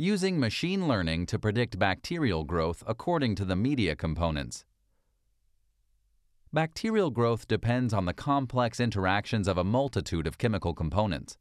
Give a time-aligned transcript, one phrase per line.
[0.00, 4.64] using machine learning to predict bacterial growth according to the media components.
[6.54, 11.36] Bacterial growth depends on the complex interactions of a multitude of chemical components.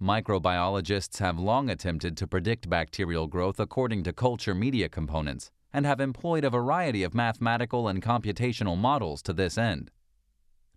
[0.00, 6.00] Microbiologists have long attempted to predict bacterial growth according to culture media components and have
[6.00, 9.90] employed a variety of mathematical and computational models to this end.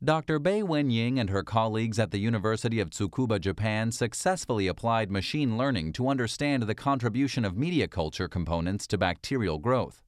[0.03, 0.39] Dr.
[0.39, 5.93] Bei-Wen Ying and her colleagues at the University of Tsukuba, Japan successfully applied machine learning
[5.93, 10.01] to understand the contribution of media culture components to bacterial growth.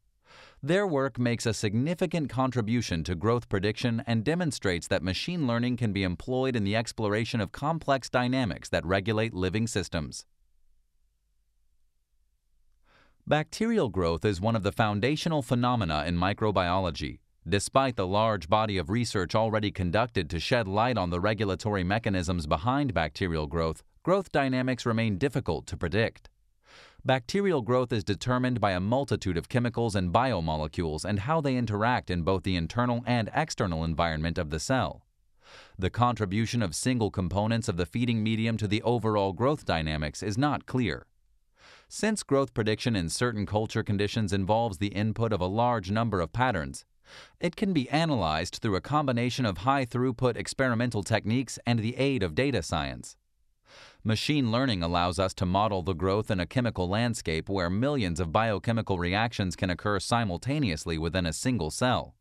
[0.63, 5.93] Their work makes a significant contribution to growth prediction and demonstrates that machine learning can
[5.93, 10.25] be employed in the exploration of complex dynamics that regulate living systems.
[13.27, 18.89] Bacterial growth is one of the foundational phenomena in microbiology Despite the large body of
[18.89, 24.85] research already conducted to shed light on the regulatory mechanisms behind bacterial growth, growth dynamics
[24.85, 26.29] remain difficult to predict.
[27.03, 32.09] Bacterial growth is determined by a multitude of chemicals and biomolecules and how they interact
[32.09, 35.05] in both the internal and external environment of the cell.
[35.77, 40.37] The contribution of single components of the feeding medium to the overall growth dynamics is
[40.37, 41.07] not clear.
[41.89, 46.31] Since growth prediction in certain culture conditions involves the input of a large number of
[46.31, 46.85] patterns,
[47.39, 52.23] it can be analyzed through a combination of high throughput experimental techniques and the aid
[52.23, 53.17] of data science.
[54.03, 58.31] Machine learning allows us to model the growth in a chemical landscape where millions of
[58.31, 62.15] biochemical reactions can occur simultaneously within a single cell.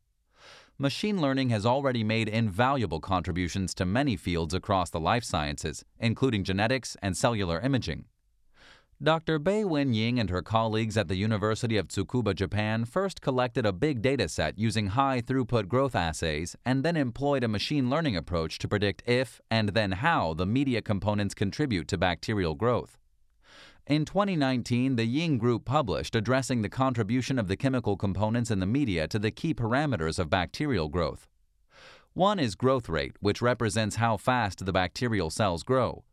[0.77, 6.43] Machine learning has already made invaluable contributions to many fields across the life sciences, including
[6.43, 8.05] genetics and cellular imaging.
[9.01, 9.39] Dr.
[9.39, 14.01] Bei-Wen Ying and her colleagues at the University of Tsukuba, Japan, first collected a big
[14.01, 18.67] data set using high throughput growth assays and then employed a machine learning approach to
[18.67, 22.97] predict if and then how the media components contribute to bacterial growth.
[23.87, 28.65] In 2019, the Ying Group published addressing the contribution of the chemical components in the
[28.65, 31.27] media to the key parameters of bacterial growth.
[32.13, 36.05] One is growth rate, which represents how fast the bacterial cells grow.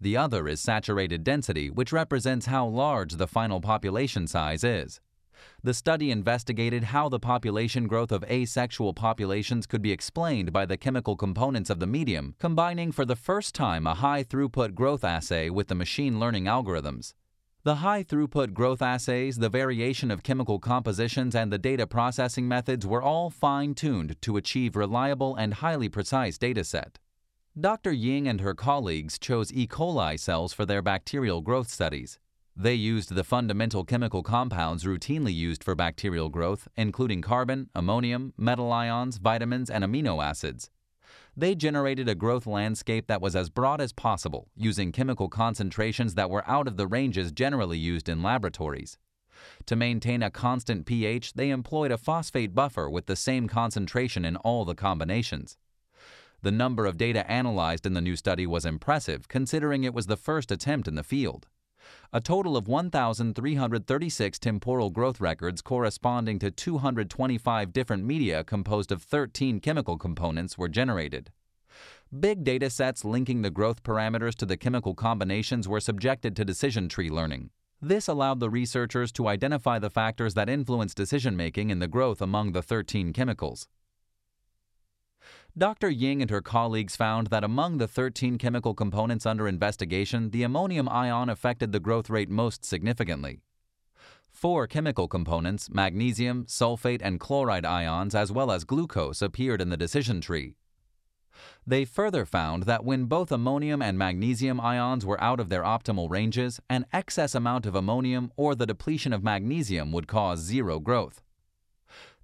[0.00, 5.00] The other is saturated density, which represents how large the final population size is.
[5.62, 10.76] The study investigated how the population growth of asexual populations could be explained by the
[10.76, 15.50] chemical components of the medium, combining for the first time a high throughput growth assay
[15.50, 17.14] with the machine learning algorithms.
[17.64, 22.86] The high throughput growth assays, the variation of chemical compositions, and the data processing methods
[22.86, 26.98] were all fine tuned to achieve reliable and highly precise data set.
[27.58, 27.90] Dr.
[27.90, 29.66] Ying and her colleagues chose E.
[29.66, 32.20] coli cells for their bacterial growth studies.
[32.54, 38.72] They used the fundamental chemical compounds routinely used for bacterial growth, including carbon, ammonium, metal
[38.72, 40.70] ions, vitamins, and amino acids.
[41.36, 46.30] They generated a growth landscape that was as broad as possible, using chemical concentrations that
[46.30, 48.98] were out of the ranges generally used in laboratories.
[49.66, 54.36] To maintain a constant pH, they employed a phosphate buffer with the same concentration in
[54.36, 55.56] all the combinations.
[56.42, 60.16] The number of data analyzed in the new study was impressive, considering it was the
[60.16, 61.48] first attempt in the field.
[62.12, 69.60] A total of 1,336 temporal growth records corresponding to 225 different media composed of 13
[69.60, 71.32] chemical components were generated.
[72.18, 76.88] Big data sets linking the growth parameters to the chemical combinations were subjected to decision
[76.88, 77.50] tree learning.
[77.80, 82.20] This allowed the researchers to identify the factors that influence decision making in the growth
[82.20, 83.68] among the 13 chemicals.
[85.58, 85.90] Dr.
[85.90, 90.88] Ying and her colleagues found that among the 13 chemical components under investigation, the ammonium
[90.88, 93.40] ion affected the growth rate most significantly.
[94.30, 99.76] Four chemical components, magnesium, sulfate, and chloride ions, as well as glucose, appeared in the
[99.76, 100.54] decision tree.
[101.66, 106.08] They further found that when both ammonium and magnesium ions were out of their optimal
[106.08, 111.20] ranges, an excess amount of ammonium or the depletion of magnesium would cause zero growth.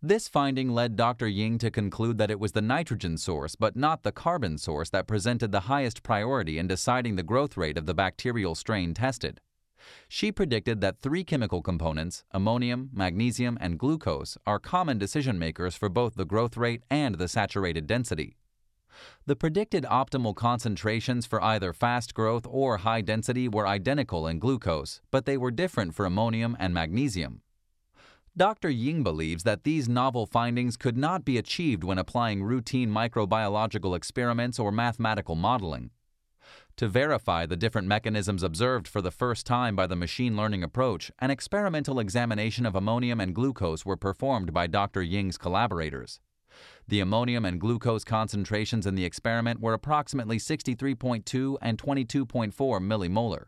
[0.07, 1.27] This finding led Dr.
[1.27, 5.07] Ying to conclude that it was the nitrogen source, but not the carbon source, that
[5.07, 9.41] presented the highest priority in deciding the growth rate of the bacterial strain tested.
[10.07, 15.89] She predicted that three chemical components, ammonium, magnesium, and glucose, are common decision makers for
[15.89, 18.37] both the growth rate and the saturated density.
[19.25, 25.01] The predicted optimal concentrations for either fast growth or high density were identical in glucose,
[25.11, 27.41] but they were different for ammonium and magnesium.
[28.37, 28.69] Dr.
[28.69, 34.59] Ying believes that these novel findings could not be achieved when applying routine microbiological experiments
[34.59, 35.91] or mathematical modeling.
[36.79, 41.13] To verify the different mechanisms observed for the first time by the machine learning approach,
[41.21, 45.01] an experimental examination of ammonium and glucose were performed by Dr.
[45.01, 46.19] Ying's collaborators.
[46.89, 53.45] The ammonium and glucose concentrations in the experiment were approximately 63.2 and 22.4 millimolar.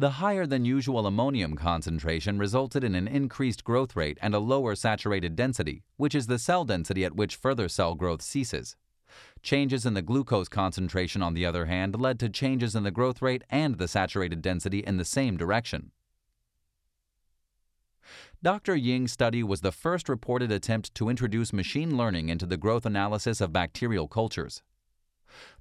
[0.00, 4.76] The higher than usual ammonium concentration resulted in an increased growth rate and a lower
[4.76, 8.76] saturated density, which is the cell density at which further cell growth ceases.
[9.42, 13.20] Changes in the glucose concentration, on the other hand, led to changes in the growth
[13.20, 15.90] rate and the saturated density in the same direction.
[18.40, 18.76] Dr.
[18.76, 23.40] Ying's study was the first reported attempt to introduce machine learning into the growth analysis
[23.40, 24.62] of bacterial cultures.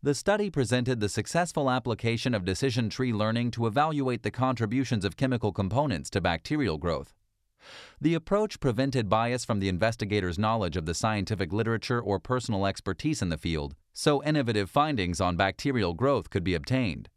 [0.01, 5.17] The study presented the successful application of decision tree learning to evaluate the contributions of
[5.17, 7.13] chemical components to bacterial growth.
[7.99, 13.21] The approach prevented bias from the investigator's knowledge of the scientific literature or personal expertise
[13.21, 17.09] in the field, so innovative findings on bacterial growth could be obtained.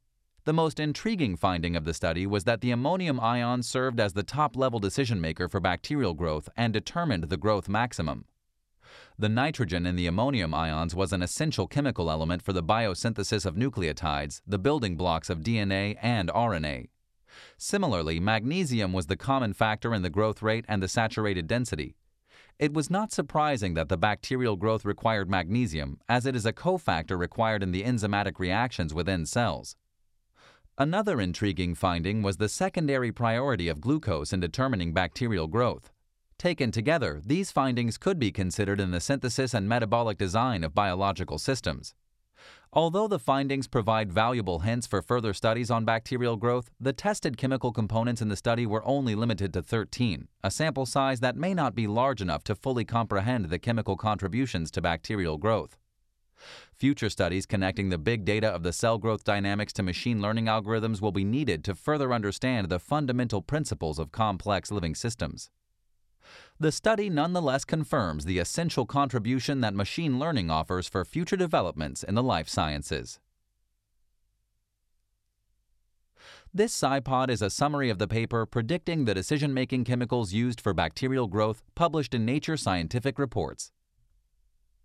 [0.44, 4.22] The most intriguing finding of the study was that the ammonium ion served as the
[4.22, 8.24] top level decision maker for bacterial growth and determined the growth maximum.
[9.18, 13.54] The nitrogen in the ammonium ions was an essential chemical element for the biosynthesis of
[13.54, 16.88] nucleotides, the building blocks of DNA and RNA.
[17.56, 21.96] Similarly, magnesium was the common factor in the growth rate and the saturated density.
[22.58, 27.18] It was not surprising that the bacterial growth required magnesium, as it is a cofactor
[27.18, 29.76] required in the enzymatic reactions within cells.
[30.76, 35.90] Another intriguing finding was the secondary priority of glucose in determining bacterial growth.
[36.40, 41.36] Taken together, these findings could be considered in the synthesis and metabolic design of biological
[41.36, 41.94] systems.
[42.72, 47.72] Although the findings provide valuable hints for further studies on bacterial growth, the tested chemical
[47.72, 51.74] components in the study were only limited to 13, a sample size that may not
[51.74, 55.76] be large enough to fully comprehend the chemical contributions to bacterial growth.
[56.72, 61.02] Future studies connecting the big data of the cell growth dynamics to machine learning algorithms
[61.02, 65.50] will be needed to further understand the fundamental principles of complex living systems.
[66.58, 72.14] The study nonetheless confirms the essential contribution that machine learning offers for future developments in
[72.14, 73.18] the life sciences.
[76.52, 80.74] This SciPod is a summary of the paper predicting the decision making chemicals used for
[80.74, 83.70] bacterial growth published in Nature Scientific Reports.